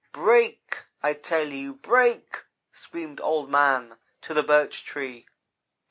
[0.13, 0.79] 'Break!
[1.03, 5.27] I tell you break!' screamed Old man to the Birch Tree.